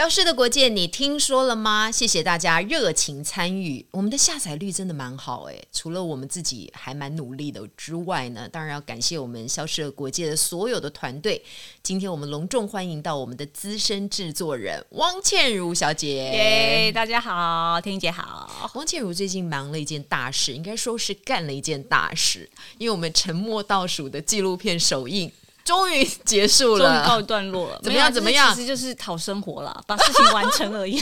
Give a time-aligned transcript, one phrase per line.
[0.00, 1.92] 消失的国界，你听说了吗？
[1.92, 5.62] 谢谢大家热情参与，我们的下载率真的蛮好诶。
[5.74, 11.44] 除了我们自己还蛮努力的之外呢，当然要感谢我们消失的国界的所有的团队。
[11.82, 16.08] 今天我们隆重欢迎到我们的资深制作人汪倩如小姐。
[16.08, 18.70] 耶，大家好，天姐好。
[18.76, 25.30] 汪倩如最近忙了一件大事，应该说是干了一件大事，因为我们沉默倒数的纪录片首映。
[25.70, 27.78] 终于结束了，终于告一段落了。
[27.84, 28.12] 怎么样？
[28.12, 28.52] 怎么样？
[28.52, 31.00] 其实就是讨生活啦， 把事情完成而已。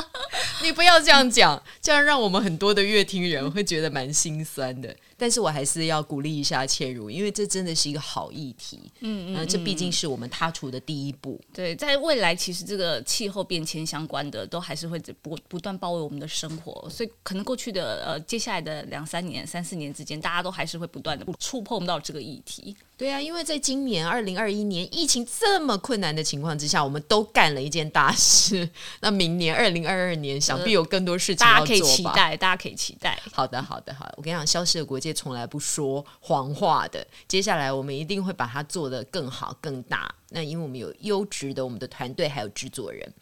[0.62, 4.88] 你不要这样讲，这样让我们很多的乐听人会觉得蛮心酸的。
[5.16, 8.80] 但是我还是要鼓励一下倩如，因为这真的是一个好议题。
[9.00, 11.40] 嗯嗯，这毕竟是我们踏出的第一步。
[11.52, 22.76] 对，在未来，其实这个气候变迁相关的都还是会不不断包围我们的生活，所以可能过去的呃接下来的两三年、三四年之间，大家都还是会不断的触碰到这个议题。
[22.98, 28.68] 对啊，因为在今年二零二一年疫情这么困难的情况之下，我们都干了一件大事。
[29.00, 31.66] 那明年二零二二年，想必有更多事情要做吧？
[31.66, 33.20] 大家可以期待，大家可以期待。
[33.32, 34.14] 好的，好的，好的。
[34.16, 37.06] 我跟你讲，消失的国界从来不说谎话的。
[37.28, 40.12] 接下来我们一定会把它做得更好、更大。
[40.30, 43.14] 那因为我们有优质的我们的团队，还有制作人。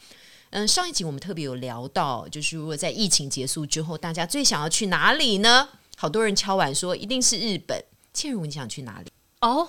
[0.50, 5.68] 嗯，上一集我们特别有聊到，就是如果在疫情结束之后，大家最想要去哪里呢？
[5.96, 7.84] 好多人敲碗说一定是日本。
[8.12, 9.10] 倩如，你想去哪里？
[9.40, 9.68] 哦，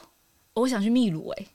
[0.54, 1.48] 我想去秘鲁哎，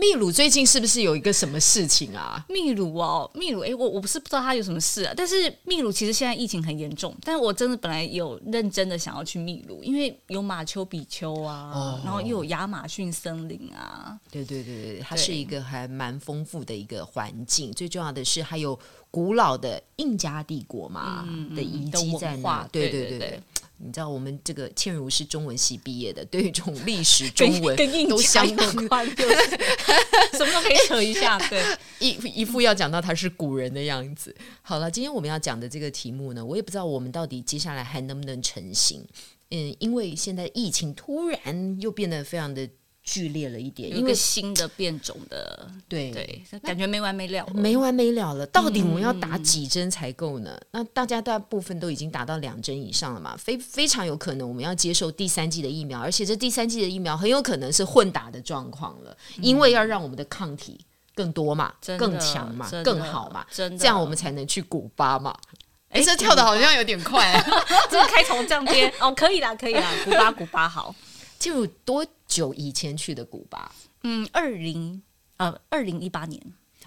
[0.00, 2.42] 秘鲁最近是不是有一个什么事情啊？
[2.48, 18.78] 秘鲁哦，秘鲁哎，我我不是不知道它有什么事啊，但是秘鲁其实现在疫情很严重，但是我真的本来有认真的想要去秘鲁，因为有马丘比丘啊，哦、然后又有亚马逊森林啊，对对对对，它是一个还蛮丰富的一个环境，最重要的是还有
[19.10, 23.42] 古老的印加帝国嘛、嗯、的遗迹在那，对对对对。
[23.82, 27.76] 你知道我们这个倩如是中文系毕业的，对于这种历史中文
[28.08, 29.06] 都相当快，
[30.36, 31.62] 什么都可以扯一下，对，
[31.98, 32.10] 一
[32.40, 34.34] 一副要讲到他是古人的样子。
[34.62, 39.04] 好了，今天我们要讲的这个题目呢，我也不知道我们到底接下来还能不能成型。
[39.50, 42.68] 嗯，因为现在疫情突然又变得非常的。
[43.10, 48.46] 剧烈了一点，一个新的变种的，对对，感觉没完没了，没完没了了。
[48.46, 50.56] 到底我们要打几针才够呢？
[50.56, 53.36] 嗯、那大家大部分都已经打到两针以上了嘛？
[53.36, 60.78] 非非常有可能我们要接受第三季的疫苗，而且这第三季的疫苗很有可能是混打的状况了，嗯、因为要让我们的抗体
[61.12, 65.36] 更多嘛，更强嘛，更好嘛，这样我们才能去古巴嘛。
[65.88, 67.34] 哎，这跳的好像有点快，
[67.90, 70.94] 这个开头这样编哦，可以啦，可以啦，古巴，古巴好。
[71.40, 73.74] 进入多久以前去的古巴？
[74.04, 75.02] 嗯，二零
[75.36, 76.40] 呃，二零一八年，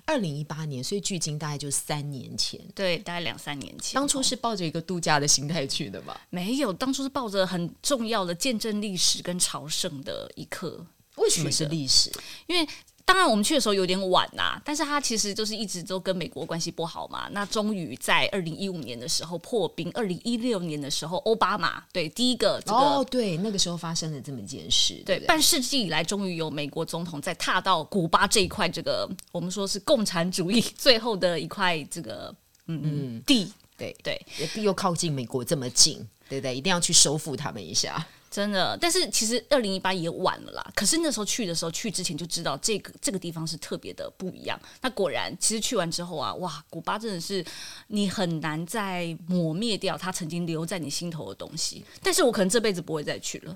[0.05, 3.93] 二零一八年，所以距今大概就三年前，对，大概两三年前。
[3.93, 6.19] 当初是抱着一个度假的心态去的吧？
[6.29, 10.83] 没有，当初是抱着很重要的见证历史跟朝圣的一刻。
[11.17, 12.09] 为什么是历史？
[12.47, 12.67] 因为。
[13.05, 17.27] 当然，我们去的时候有点晚呐、啊，但是他其实就是一直都跟美国关系不好嘛。
[17.31, 32.33] 那终于在二零一五年的时候破冰，二零一六年的时候，奥巴马对第一个这个哦，对，那个时候发生了这么一件事，对，对对，半世纪以来，终于有美国总统在踏到古巴这一块，这个我们说是共产主义 最后的一块这个
[32.67, 34.19] 嗯嗯地，对对，
[34.55, 35.97] 又又靠近美国这么近，
[36.29, 38.05] 对不对，一定要去收复他们一下。
[38.33, 40.71] 真的，但是其实二零一八也晚了啦。
[40.75, 44.59] 可是那时候去的时候，去之前就知道这个这个地方是特别的不一样。
[44.81, 47.45] 那果然，其实去完之后啊，哇，古巴真的是
[47.89, 51.85] 你很难再抹灭掉它曾经留在你心头的东西。
[52.01, 53.55] 但是我可能这辈子不会再去了。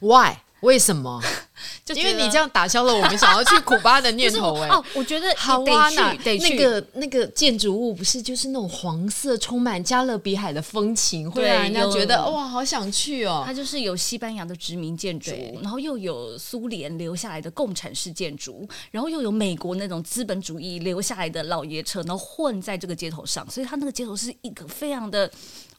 [0.00, 0.38] Why？
[0.62, 1.20] 为什么？
[1.84, 4.74] 就因为你这样打消了我们想要去古巴的念 头哎、欸。
[4.74, 13.42] 哦，我觉得好啊，那那个那个建筑物不是就是那种黄色，充满加勒比海的风情，会让人家觉得哇，好想去哦。
[13.44, 15.32] 它就是有西班牙的殖民建筑，
[15.62, 25.30] 然后又有苏联留下来的共产式建筑，然后又有美国那种资本主义留下来的老爷车，然后混在这个街头上，所以它那个街头是一个非常的。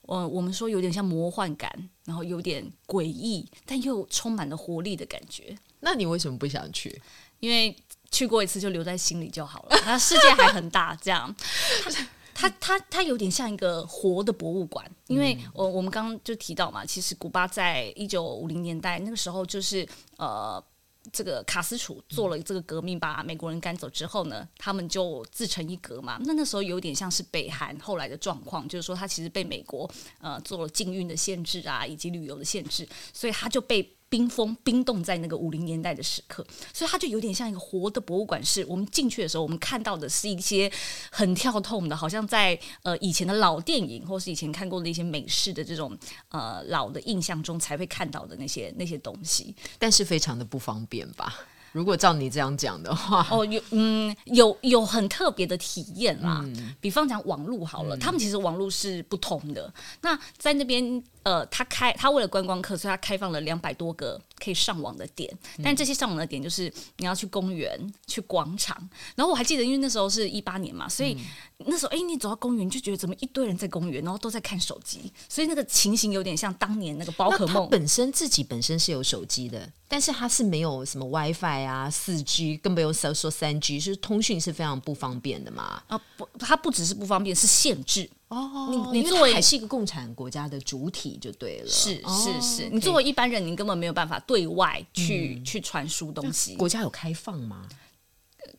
[0.07, 1.71] 呃，我们说有点像魔幻感，
[2.05, 5.53] 然后有点诡异，但又充满了活力的感觉。
[5.81, 7.01] 那你为什么不想去？
[7.41, 7.75] 因为
[8.09, 9.77] 去过一次就留在心里就好了。
[9.83, 11.35] 它世界还很大，这样，
[12.33, 14.89] 它它它有点像一个活的博物馆。
[15.07, 19.85] 因为我我们刚刚就提到嘛，其实古巴在一九五零年代那个时候就是
[20.15, 20.63] 呃。
[21.11, 26.19] 这个卡斯楚做了这个革命，把美国人赶走之后呢，他们就自成一格嘛。
[26.25, 29.89] 那那时候有点像是北韩后来的状况，就是说他其实被美国
[30.19, 33.81] 呃做了禁运的限制啊，以及旅游的限制，所以他就被。
[34.11, 38.43] 冰封冰冻在那个五零年代的时刻，所以它就有点像一个活的博物馆。
[38.43, 40.69] 是我们进去的时候，我们看到的是一些
[41.09, 45.97] 很跳痛的，好像在呃以前的老电影，或是以前看过的一些美式的这种
[46.27, 49.55] 呃老的印象中才会看到的那些那些东西。
[49.79, 51.33] 但是非常的不方便吧？
[51.71, 56.41] 如果照你这样讲的话，哦，有嗯，有有很特别的体验啦。
[56.43, 59.73] 嗯、比方讲网络好了，嗯、他们其实网络是不通的。
[60.01, 65.31] 那在那边，呃，他开他为了观光客，所以他开放了两百多个可以上网的点。
[65.63, 68.75] 但这些上网的点就是你要去公园、去广场。
[69.15, 71.17] 然后我还记得，因为那时候是一八年嘛，所以
[71.59, 77.69] 那时候哎，你走到公园就觉得怎么一堆人在公园，然后都在看手机，所以那个情形有点像当年那个宝可梦。
[77.69, 79.71] 本身自己本身是有手机的。
[79.87, 85.83] 但是它是没有什么 WiFi 啊，四 G 更不用说说三 G，是通讯是非常不方便的嘛？
[85.87, 88.89] 啊不，它不只是不方便，是限制哦。
[88.91, 96.55] 你你作为还是一个共产国家的主体就对了，是是是，你作为一般人，你根本没有办法对外去、嗯、去传输东西。
[96.55, 97.67] 国家有开放吗？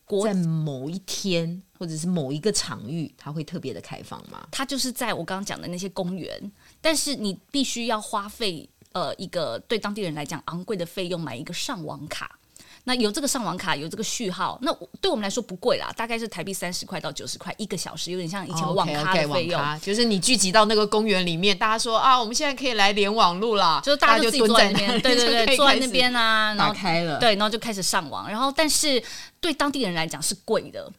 [0.05, 4.47] 国在某一天或者是某一个场域，它会特别的开放吗？
[4.51, 8.69] 它就是在我刚刚讲的那些公园，但是你必须要花费。
[8.93, 12.37] 呃，一个对当地人来讲昂贵的费用买一个上网卡，
[12.85, 19.61] 那有这个上网卡，有这个序号，那对我们来说不贵啦，大概是台币三十块到九十块一个小时，有点像以前网咖的费用。
[19.61, 29.01] Okay, okay, 就是你聚集到那个公园里面，大家说啊，我们现在可以来连网路啦，就是大家就自己坐在那边，对对对，坐在那边啊，打开了，对，然后就开始上网，然后但是
[29.39, 30.91] 对当地人来讲是贵的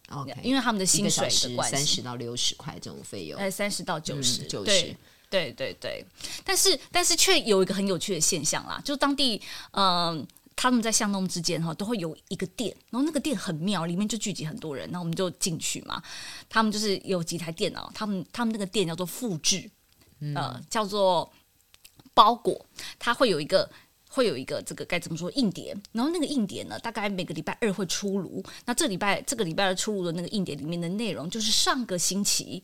[0.43, 4.95] 因为他们的薪水的关系，三十到六十块这种费用，哎，三十到九十，九十。
[5.31, 6.05] 对对对，
[6.45, 9.41] 但是但是却有一个很有趣的现象啦，就当地
[9.73, 16.03] 嗯、呃，他们在巷弄之间哈都会有一个店，然后那个店很妙，里面就聚集很多人，那我们就进去嘛。
[16.49, 19.71] 他们就是有几台电脑，他们他们那个店叫做复制，
[20.35, 21.31] 呃，叫做
[22.15, 22.65] 包裹，
[22.99, 23.71] 它会有一个
[24.09, 28.43] 会有一个这个该怎么说硬碟，然后那个硬碟呢，大概每个礼拜二会出炉。
[28.65, 32.63] 那这礼拜这个礼拜二出炉的那个硬碟里面的内容，就是上个星期。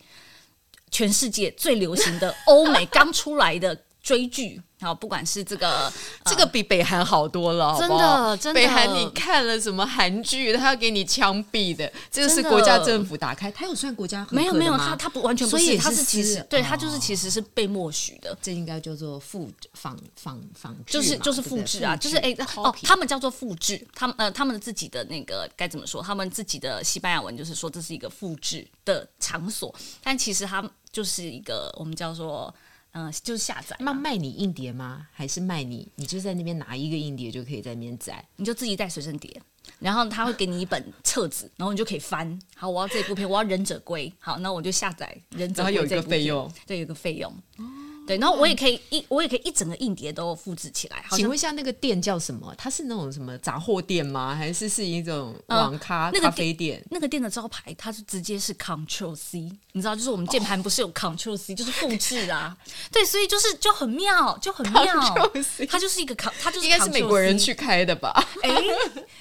[0.93, 3.73] 全世界最流行的欧美刚出来的
[4.03, 5.91] 追剧，好，不管是这个，
[6.25, 8.59] 这个比北韩好多了，真的，真的。
[8.59, 26.01] 北韩你看了什么韩剧，他要给你枪毙的，这个是国家政府打开，他有算国家没有没有，他他不完全不是，他是其实对他就是其实是被默许的，这应该叫做复仿仿仿，就是就是复制啊，就是哎哦，他们叫做复制，他们呃他们的自己的那个该怎么说？
[26.01, 29.73] 他们自己的西班牙文就是说这是一个复制的场所，
[30.03, 30.67] 但其实他。
[30.93, 32.53] 就是一个我们叫做
[32.93, 33.75] 嗯、呃，就是下载。
[33.79, 35.07] 那卖你硬碟吗？
[35.13, 35.87] 还是卖你？
[35.95, 39.41] 你就在那边拿一个硬碟就可以在那边载，你就自己带随身碟，
[39.79, 42.39] 然后他会给你一本册子，然后你就可以翻。
[42.55, 44.11] 好，我要这部片，我要忍者龟。
[44.19, 45.73] 好，那我就下载忍者龟。
[45.73, 47.33] 有一个费用，对，有一个费用。
[48.11, 51.01] 对，然后我也可以一，我也可以一整个硬碟都复制起来。
[51.11, 52.53] 请问一下，那个店叫什么？
[52.57, 54.35] 它是那种什么杂货店吗？
[54.35, 56.83] 还是是一种网咖、呃、那个咖啡店？
[56.89, 62.57] 那个店的招牌，它是直接是 Ctrl C，你知道，就是我们键盘不是有 Ctrl C，、哦、就是复制啊。
[62.91, 64.83] 对，所以就是就很妙，就很妙。
[65.69, 68.11] 它就是一个 c 它就是应该是美国人去开的吧？
[68.43, 68.49] 哎，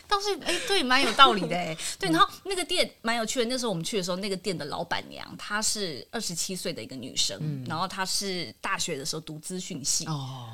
[0.08, 1.76] 倒是哎，对，蛮有道理的哎。
[1.96, 3.44] 对，然后那个店蛮有趣的。
[3.44, 8.79] 那时候我们去的时候，那个店的老板娘她是二十七岁的一个女生，嗯、然后她是大。
[8.80, 10.48] 大学的时候读资讯系哦，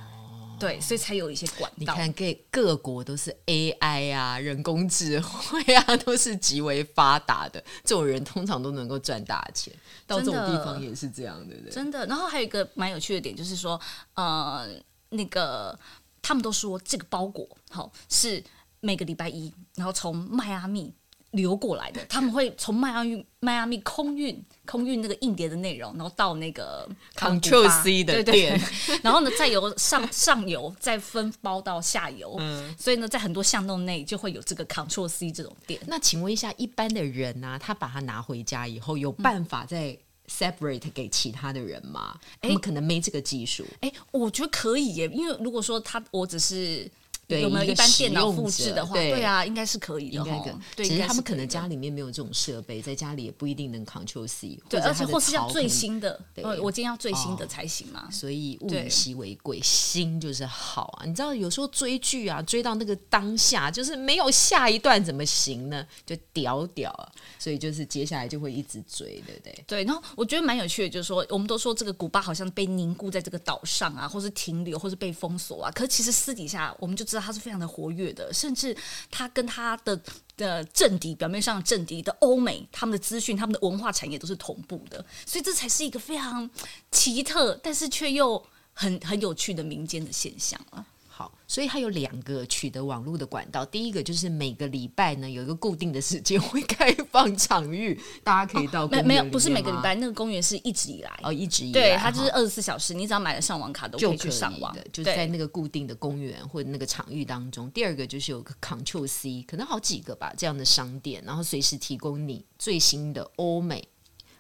[0.59, 1.77] 对，所以才有一些管道。
[1.77, 7.63] 你看，各各国都是 AI 啊，人工智慧啊， 都是极为发达的。
[7.85, 9.73] 这种人通常都能够赚大钱，
[10.09, 11.71] 到这种地方也是这样的，对不对？
[11.73, 12.05] 真的。
[12.07, 13.81] 然后还有一个蛮有趣的点，就是说，
[14.15, 14.69] 呃，
[15.11, 15.79] 那个
[16.21, 18.43] 他们都说这个包裹好是
[18.81, 20.93] 每个礼拜一，然后从迈阿密。
[21.33, 28.59] 流过来的， 他们会从迈阿密迈阿密空运空运那个硬碟的内容，然后到那个 Control C 的店，
[29.03, 35.81] 然后呢再由上 上游再分包到下游，嗯，所以呢在很多巷弄内就会有这个 Control C 这种店。
[35.87, 39.97] 那请问一下，一般的人呢、啊，他把它拿回家以后，有办法再
[40.29, 42.19] separate 给其他的人吗？
[42.23, 43.67] 嗯、他们可能没这个技术。
[43.81, 46.91] 哎，我觉得可以耶，因为如果说他我只是。
[47.29, 48.95] 对，有没有一般电脑复制的话？
[48.95, 50.17] 对，对啊，应该是可以的。
[50.17, 50.57] 应该。
[50.77, 54.59] 对，其实他们可能家里面没有这种设备，在家里也不一定能 Ctrl C。
[54.69, 56.21] 对，而且或是要最新的。
[56.35, 58.09] 对，我今天要最新的才行嘛。
[58.11, 61.05] 所以物以稀为贵，新就是好啊。
[61.05, 65.85] 你知道有时候追剧啊，追到那个当下，就是没有下一段怎么行呢？
[66.05, 67.11] 就屌屌啊！
[67.39, 69.65] 所以就是接下来就会一直追，对不对？
[69.67, 69.85] 对。
[69.85, 75.71] 然后我觉得蛮有趣的，就是说我们都说这个古巴好像被凝固在这个岛上啊，或是停留，或是被封锁啊。
[75.73, 77.23] 可是其实私底下我们就知道。
[77.27, 78.77] 他是非常的活跃的，甚至
[79.11, 80.01] 他跟他的
[80.37, 86.49] 的政敌，表面上政敌的欧美，他们的资讯、他们的文化产业都是同步的，所以这才是一个非常
[86.93, 88.41] 奇特，但是却又
[88.73, 90.85] 很很有趣的民间的现象啊。
[91.19, 93.65] 好，所以它有两个取得网络的管道。
[93.65, 98.87] 第一个就是每个礼拜呢有一个固定的时间会开放场域，大家可以到。
[98.89, 107.71] 没没有，不是每个礼拜，那个公园是一直以来哦，一直以来，对，它就是二十四小时，你只要买了上网卡都可以去上网，就在那个固定的公园或者那个场域当中。
[107.71, 113.89] 第二个就是有个 Control C，可能好几个吧这样的商店，然后随时提供你最新的欧美。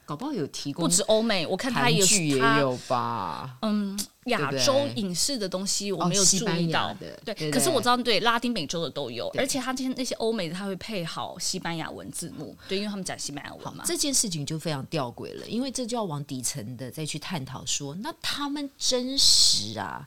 [0.06, 3.58] 搞不好有提供，不止欧美，我看他有剧也有吧。
[3.62, 7.50] 嗯，亚洲影视的东西我没有注意到，哦、的对，对，对。
[7.50, 13.82] 可是我知道，对拉丁美洲的都有，而且他今天那些欧美的他会配好西班牙文字幕，对，因为他们讲西班牙文嘛。
[13.84, 20.06] 这件事情就非常吊诡了，因为这就要往底层的再去探讨说，那他们真实啊，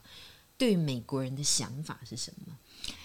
[0.60, 2.54] 对美国人的想法是什么？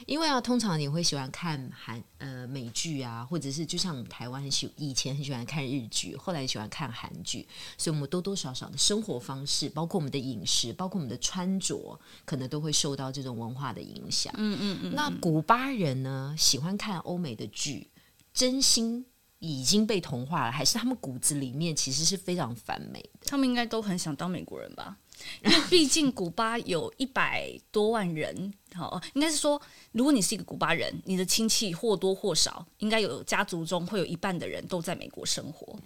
[0.05, 7.47] 因为啊，通常你会喜欢看韩呃美剧啊，或者是就像我们台湾很喜以前很喜欢看日剧，后来喜欢看韩剧，
[7.77, 14.33] 所以我们多多少少的生活方式，包括我们的饮食，包括我们的穿着，可能都会受到这种文化的影响。
[14.35, 14.93] 嗯嗯嗯。
[14.93, 17.89] 那古巴人呢，喜欢看欧美的剧，
[18.33, 19.05] 真心
[19.39, 23.27] 已经被同化了，还是他们骨子里面其实是非常反美的？
[23.27, 24.97] 他们应该都很想当美国人吧？
[25.43, 35.77] 因为毕竟古巴有一百多万人，好，应该是说，如果你是一个古巴人，你的亲戚或多或少应该有家族中会有一半的人都在美国生活，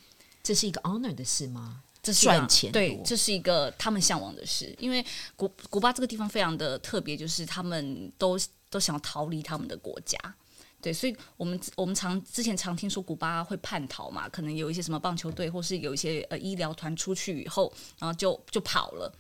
[0.42, 1.82] 这是一个 honor 的事吗？
[2.02, 4.74] 这是赚钱，对，这是一个他们向往的事。
[4.80, 5.06] 因为
[5.36, 10.18] 古古巴这个地方非常的特别，就是他们都都想要逃离他们的国家。
[10.82, 19.14] 对，所以我们我们常之前常听说古巴会叛逃嘛，可能有一些什么棒球队或是有一些呃医疗团出去以后，然后就就跑了。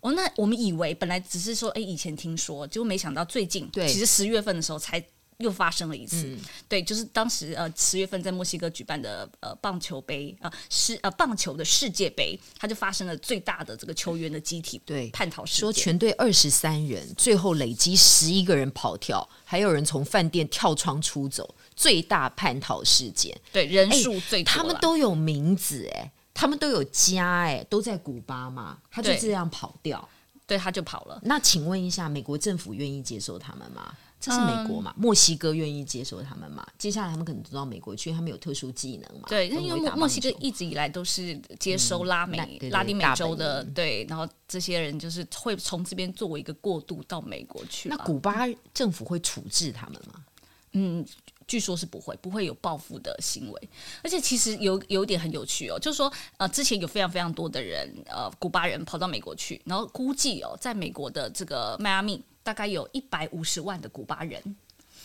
[0.00, 5.04] 哦，那我们以为本来只是说，哎，以前听说，结果没想到最近，对，其实十月份的时候才。
[5.38, 15.10] 又发生了一次，嗯、对，就是当时呃十月份在墨西哥举办的呃棒球杯啊世呃棒球的世界杯，它就发生了最大的这个球员的集体对。
[15.10, 30.08] 叛逃事件，说全队二十三人，最后累积十一个人跑跳，还有人从饭店跳窗出走，最大叛逃事件，对人数最多，他们都有名字哎，他们都有家哎，都在古巴嘛，他就这样跑掉，
[30.46, 31.20] 对，他就跑了。
[31.24, 33.94] 那请问一下，美国政府愿意接受他们吗？
[34.24, 34.90] 这是美国嘛？
[34.96, 36.66] 嗯、墨西哥愿意接受他们嘛？
[36.78, 39.28] 接下来他们可能都到美国去，他们有特殊技能嘛？
[39.28, 47.90] 对，因为墨墨西哥一直以来都是接收拉美、嗯、对对对拉丁美洲的，对，然后这些人就是会从这边作为一个过渡到美国去。
[47.90, 50.24] 那古巴政府会处置他们吗？
[50.72, 51.04] 嗯，
[51.46, 53.68] 据说是不会，不会有报复的行为。
[54.02, 62.22] 而且其实有有一点很有趣哦，就是说呃，之前有非常非常多的人呃，古巴人跑到美国去，然后估计哦，在美国的这个迈阿密。
[62.44, 64.56] 大概有一百五十万的古巴人。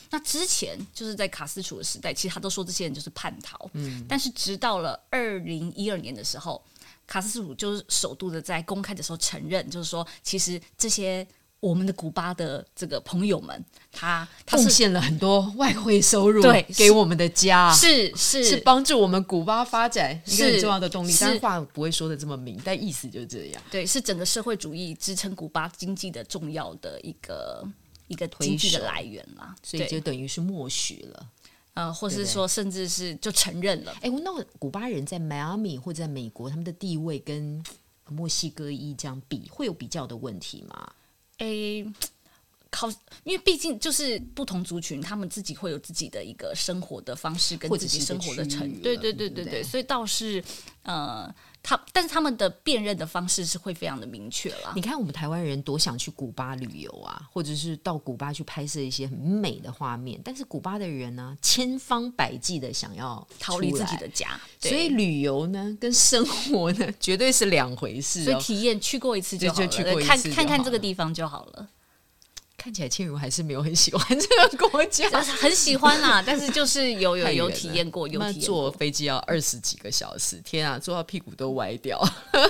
[0.10, 3.70] 那之前就是在卡斯楚的时代，其实他都说这些人就是叛逃。
[3.76, 6.62] 嗯，但是直到了二零一二年的时候，
[7.08, 11.26] 卡斯楚就是首度的在公开的时候承认，就是说其实这些。
[11.60, 21.14] 我们的古巴的这个朋友们，他贡献了很多外汇收入，对，给我们的家，是是是帮助我们古巴发展一个很重要的动力。
[21.20, 23.62] 但话不会说的这么明，但意思就是这样。
[23.70, 27.68] 对，是整个社会主义支撑古巴经济的重要的一个
[28.08, 29.54] 一个经济的来源啦。
[29.62, 31.30] 所以就等于是默许了，
[31.74, 33.94] 呃，或是说甚至是就承认了。
[34.00, 37.62] 哎，那古巴人在迈阿密或者在美国，他们的地位跟
[38.08, 40.94] 墨西哥裔这样比，会有比较的问题吗？
[41.40, 41.86] 诶，
[42.72, 42.88] 靠，
[43.24, 48.82] 因为毕竟就是不同族群，他们自己会有自己的一个生活的方式，跟自己生活的程度。
[48.82, 50.44] 对对对对对，所以倒是
[50.84, 51.34] 呃，
[51.64, 54.72] 他但是他们的辨认的方式是会非常的明确了。
[54.76, 68.24] 你看我们台湾人多想去古巴旅游啊，或者是到古巴去拍摄一些很美的画面，但是古巴的人呢，千方百计的想要逃离自己的家，所以旅游呢跟生活呢绝对是两回事哦。
[68.26, 71.68] 所以体验去过一次就好了，就去过一次看看看这个地方就好了。
[72.60, 75.10] 看起来倩茹还是没有很喜欢这个国家，
[75.42, 78.20] 很喜欢啦， 但是就是有有有体验过，有。
[78.34, 82.00] 坐飞机要二十几个小时，天啊，坐到屁股都歪掉。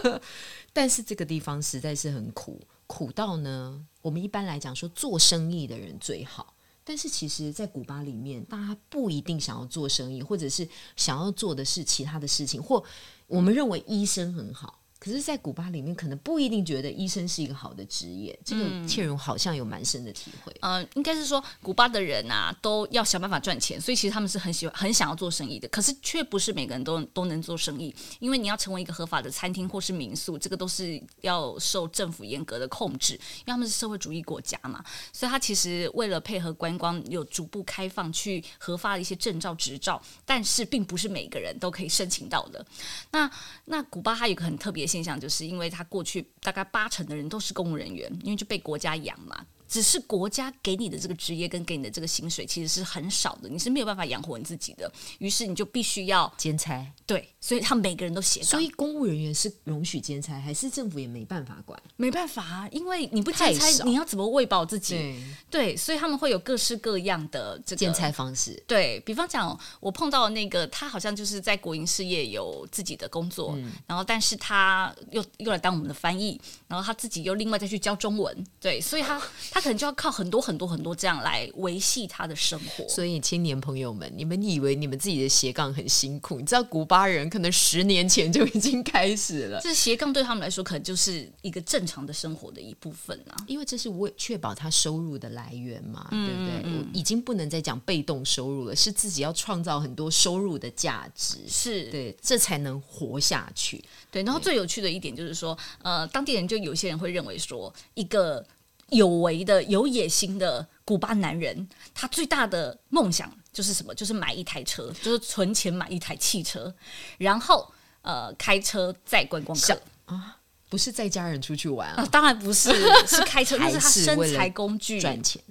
[0.74, 12.84] 但是这个地方实在是很苦，苦到呢，我们一般来讲说做生意的人最好，但是其实，在古巴里面，大家不一定想要做生意，或者是想要做的是其他的事情，或
[13.28, 14.80] 我们认为医生很好。
[15.00, 18.38] 可是，在古巴里面，可能不一定觉得医生是一个好的职业。
[18.44, 20.54] 这个倩蓉好像有蛮深的体会。
[20.60, 25.70] 嗯，呃、应该是说，古巴的人啊，都要想办法赚钱，所以其实他们是很喜欢、很想要做生意的。
[25.70, 34.84] 可是，却不是每个人都都能做生意，因为你要成为一个合法的餐厅或是民宿，这个都是要受政府严格的控制，因为他们是社会主义国家嘛。
[35.14, 42.66] 所以，他其实为了配合观光，有逐步开放去核发一些证照、执照，但是并不是每个人都可以申请到的。
[43.12, 43.32] 那
[43.64, 44.89] 那古巴它有一个很特别。
[44.90, 56.86] 现象就是因为他过去大概八成的人都是公务人员，因为就被国家养嘛，只是国家给你的这个职业跟给你的这个薪水其实是很少的，你是没有办法养活你自己的，于是你就必须要兼差。
[57.06, 58.50] 对，所以他们每个人都斜杠。
[58.50, 61.80] 所以公务人员是容许兼差，还是政府也没办法管？
[61.96, 64.96] 没办法啊，因为你不兼差，你要怎么喂饱自己？
[64.96, 68.62] 对，对，所以他们会有各式各样的这个兼差方式。
[68.68, 78.46] 对，比方讲，我碰到那个，他好像就是在国营事业有自己的工作，嗯、然后但是他又又来当我们的翻译，然后他自己又另外再去教中文。
[78.60, 79.22] 对，所以他
[79.52, 80.40] 他 可能就要靠很多。
[80.40, 86.40] 很多很多这样来维系他的生活，所以青年朋友们，你们以为你们自己的斜杠很辛苦？
[86.40, 89.60] 你知道古巴人可能十年前就已经开始了。
[89.62, 96.80] 这斜杠对他们来说，可能就是一个正常的生活的一部分啊，因为这是为确保他收入的来源嘛，嗯、对不对？
[96.80, 103.84] 我已经不能再讲被动收入了，是自己要创造很多收入的价值，是对，这才能活下去。
[104.10, 108.44] 对，然后最有趣的一点就是说，呃，当地人就有些人会认为说，一个。
[108.92, 113.94] 有为的、有野心的古巴男人，他最大的梦想就是什么？
[113.96, 116.74] 就是买一台车，就是存钱买一台汽车，
[117.18, 120.38] 然后呃开车载观光客啊，
[120.70, 122.04] 不是载家人出去玩啊？
[122.04, 122.72] 啊当然不是，
[123.08, 125.42] 是开车，那是他身材工具赚钱。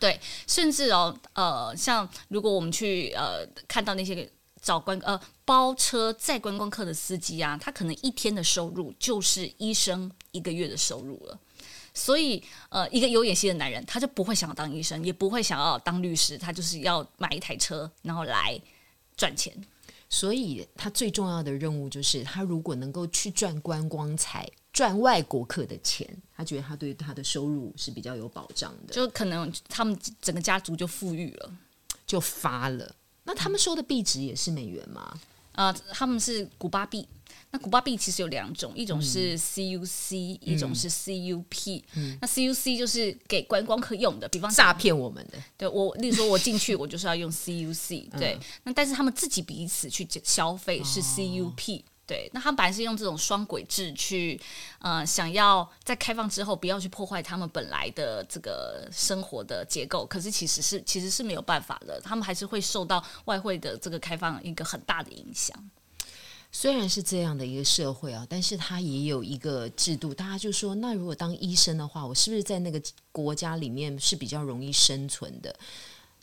[0.00, 4.28] 对，甚至哦呃，像如果我们去呃看到那些
[4.60, 11.38] 找观呃包车载观光客的司机啊，他可能一天的收入就是医生一个月的收入了。
[11.94, 18.60] 所以，呃，一个有野心的男人，他就不会想要当医生，也不会想要当律师，他就是要买一台车，然后来
[19.16, 19.54] 赚钱。
[20.10, 31.52] 所以，他最重要的任务就是，他如果能够去赚观光财，赚外国客的钱，他觉得他对他的收入是比较有保障的，就可能他们整个家族就富裕了，
[32.06, 32.94] 就发了。
[33.22, 35.18] 那他们收的币值也是美元吗？
[35.54, 37.06] 啊、呃，他们是古巴币。
[37.50, 41.82] 那古巴币其实有两种，一种是 CUC，、嗯、一种是 CUP。
[41.94, 45.38] 嗯、那 CUC 就是给观光客用的，比方诈骗我们的。
[45.56, 48.10] 对我，例如说我进去，我就是要用 CUC。
[48.18, 51.82] 对，嗯、那但是他们自己彼此去消费是 CUP、哦。
[52.06, 54.38] 对，那他本来是用这种双轨制去，
[54.80, 65.56] 呃，想要在开放之后不要去破坏他们本来的这个生活的结构，可是其实是其实是没有办法的，他们还是会受到外汇的这个开放一个很大的影响。
[66.52, 70.14] 虽然是这样的一个社会啊，但是它也有一个制度。
[70.14, 75.52] 大家就说，那如果当医生的话，我是不是在那个国家里面是比较容易生存的？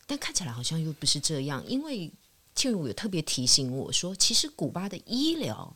[0.07, 2.09] 但看起来好像又不是这样，因为
[2.55, 5.75] 倩如有特别提醒我说，其实古巴的医疗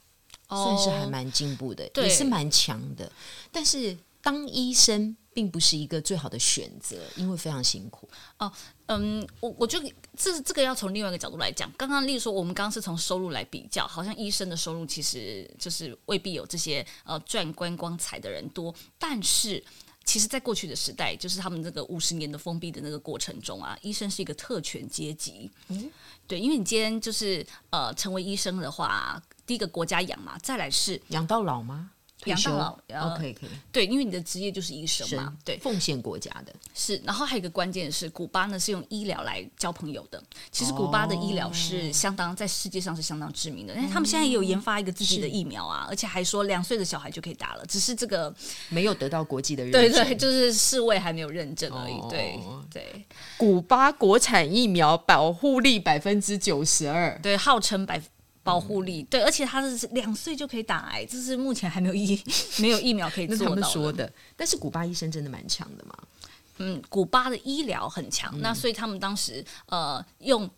[0.50, 3.12] 算是还蛮进步的，哦、也是蛮强的。
[3.52, 8.52] 但是当医生并不是一个最好的选择，因为非常辛苦哦。
[8.88, 11.72] 嗯，我我觉得这这个要从另外一个角度来讲。
[11.78, 18.74] 刚刚例如说，我们刚刚是从收入来比较，好像医生的收入其实就是未必有这些呃赚观光财的人多。
[19.00, 19.64] 但是，
[20.06, 25.50] 其实，在过去的时代，就是他们这个五十年的封闭的那个过程中啊，医生是一个特权阶级。
[25.68, 25.92] 嗯，
[26.28, 31.92] 对，因为你今天就是呃成为医生的话，第一个国家养嘛，再来是养到老吗？
[32.26, 33.50] 养到老，OK，可以。
[33.72, 36.54] 对，因为你的职业就是医生嘛，对，奉献国家的。
[36.74, 40.22] 是，然后还有一个关键是，古巴呢是用医疗来交朋友的。
[40.52, 48.34] 其实古巴的医疗是相当在世界上是相当知名的，因为他们现在也有研发一个自己的疫苗啊，而且还说两岁的小孩就可以打了，只是这个
[48.70, 51.96] 没有得到国际的认证，对对，就是世卫还没有认证而已。
[52.10, 52.40] 对
[52.72, 53.06] 对，
[53.38, 58.02] 古巴国产疫苗保护力百分之九十二，对，号称百。
[58.46, 62.18] 保护力对，而且他是两岁就可以打癌，这是目前还没有疫
[62.62, 64.10] 没有疫苗可以做到的。
[64.38, 65.98] 但是古巴医生真的蛮强的嘛？
[66.60, 70.50] 嗯，古巴的医疗很强，嗯、那所以他们当时呃用。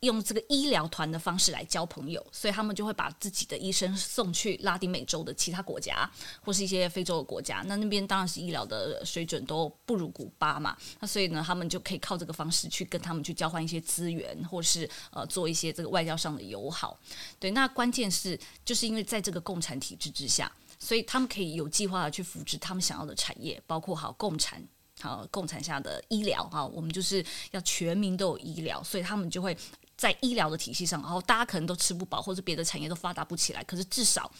[0.00, 6.08] 用这个医疗团的方式来交朋友，所以他们就会把自己的医生送去拉丁美洲的其他国家，
[6.40, 7.64] 或是一些非洲的国家。
[7.66, 10.76] 那那边当然是医疗的水准都不如古巴嘛。
[11.00, 16.96] 那所以呢，他们就可以靠这个方式去跟他们去交换一些资源，或是呃做一些这个外交上的友好。
[17.40, 24.62] 对，那关键是就是因为在这个共产体制之下，所以他们可以有计划的去扶植他们想要的产业，包括好共产
[25.00, 26.64] 好共产下的医疗哈。
[26.64, 29.56] 我们就是要全民都有医疗，所以他们就会。
[29.98, 33.64] 在医疗的体系上，然后大家可能都吃不饱，或者别的产业都发达不起来。
[33.64, 34.30] 可是至少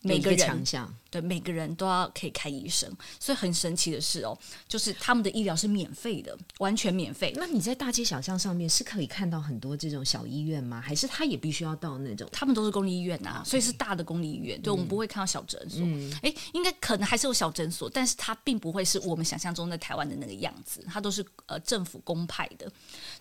[0.00, 2.92] 每个人强，对每个人都要可以看医生。
[3.20, 7.32] 所以很神奇的是哦，就是他们的医疗是免费的，完全免费。
[7.36, 10.80] 那你在大街小巷上面是可以看到很多这种小医院吗？
[10.80, 12.28] 还是他也必须要到那种？
[12.32, 14.60] 他们都是公立医院、啊所以是大的公立医院。
[14.60, 15.80] 对，我们不会看到小诊所。
[15.84, 20.84] 嗯，诶，应该可能还是有小诊所，但是它并不会是我们想象中在台湾的那个样子。
[20.88, 22.68] 它都是呃政府公派的。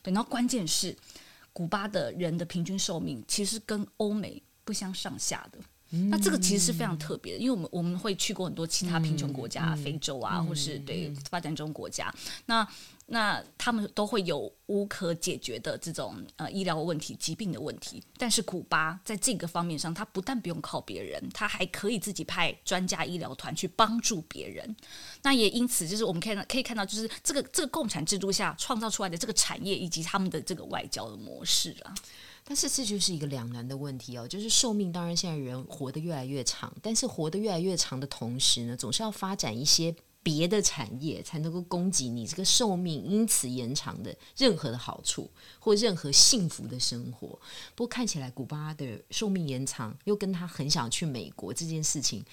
[0.01, 0.97] 对，然后关键是。
[1.53, 5.59] 古巴的人的平均寿命其实跟欧美不相上下的，
[5.93, 12.13] 嗯、那这个其实是非常特别的，因为我们我们会去过很多其他贫穷国家，嗯、非洲啊，嗯、或是对发展中国家，
[12.47, 12.67] 那。
[13.07, 24.73] 那他们都会有无可解决的这种呃医疗问题、疾病的问题，但是古巴在这个方面上，他不但不用靠别人，他还可以自己派专家医疗团去帮助别人。
[25.21, 31.93] 那也因此，就是我们看到可以看到，就是这个这个共产制度下创造出来的这个产业以及他们的这个外交的模式啊。
[32.43, 39.95] 但是这就是一个两难的问题哦，就是寿命当然现在人活得越来越长，但是活得越来越长的同时呢，总是要发展一些。
[40.25, 45.29] 别的产业才能够供给你这个寿命因此延长的任何的好处
[45.59, 47.27] 或任何幸福的生活。
[47.75, 52.23] 不过看起来古巴的寿命延长又跟他很想去美国这件事情，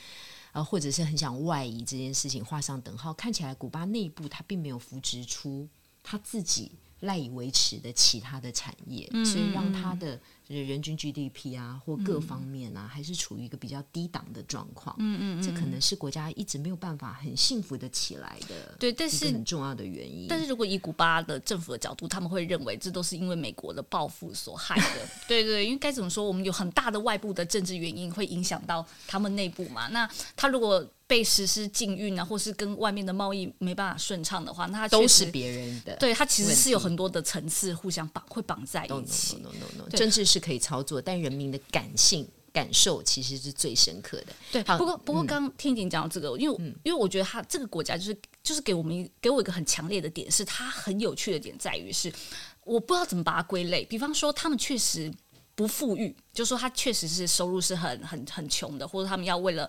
[0.52, 3.12] 呃，或者是很想外移这件事情画上等号。
[3.12, 5.68] 看起来古巴内部他并没有扶植出
[6.04, 10.20] 他自己赖以维持的其他的产业，嗯、所以让他的。
[10.58, 14.96] 人均 GDP 啊，或各方面啊，嗯、还是处于一个比较低档的状况。
[14.98, 18.74] 嗯嗯，这可能是国家一直没有办法很幸福的起来的。
[18.78, 20.26] 对，但是很重要的原因。
[20.28, 25.08] 但是如果以古巴的政府的角度，他们会认为这都是因为美国的报复所害的。
[25.28, 29.86] 对，对对，因为该怎么说，我们有很大的外部的政治原因会影响到他们内部嘛。
[29.88, 35.96] 那他如果被实施禁运啊，或是跟外面的贸易没办法顺畅的话，那他都是别人的。
[35.96, 39.36] 对，他其实是有很多的层次互相绑会绑在一起。
[39.38, 39.96] No, no, no, no, no, no.
[39.96, 44.26] 政治是可以操作，但人民的感性感受其实是最深刻的。
[44.50, 52.12] 对，好不过不过刚刚听你讲到这个，嗯、因为因为我觉得他这个国家就是就是给我们给我一个很强烈的点，是它很有趣的点在于是
[52.64, 53.84] 我不知道怎么把它归类。
[53.84, 55.12] 比方说，他们确实
[55.54, 59.68] 不富裕，就说他确实是收入是很很很穷的，或者他们要为了。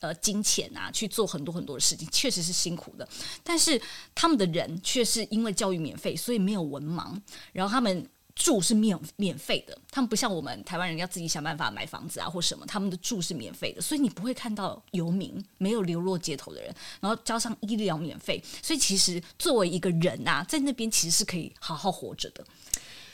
[0.00, 3.06] 呃，金钱啊，去做很多很多的事情，确实是辛苦的。
[3.44, 3.80] 但是
[4.14, 7.14] 他们的人却是因为教育免费，所以没有文盲。
[7.52, 16.74] 然后他们住是免免费的，他们不像我们台湾人要自己想办法买房子啊或什么，他们的住是免费的，所以你不会看到游民，没有流落街头的人。
[17.00, 22.44] 然后加上医疗免费，所以其实作为一个人啊，在那边其实是可以好好活着的。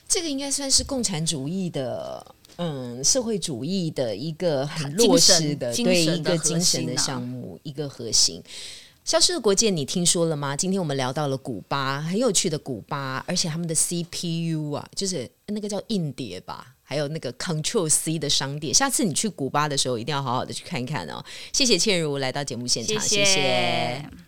[0.08, 2.34] 这个应该算是共产主义的。
[2.60, 8.42] 嗯，社会主义的一个很落实的，对一个精神的项目，啊、一个核心。
[9.08, 10.54] 消失的国界，你听说了吗？
[10.54, 18.74] 今天我们聊到了古巴，很有趣的古巴，而且他们的 CPU 啊，就是那个叫硬碟吧，还有那个 Control C 的商店。
[18.74, 21.24] 下次你去古巴的时候，一定要好好的去看一看哦。
[21.54, 24.10] 谢谢倩如来到节目现场，谢谢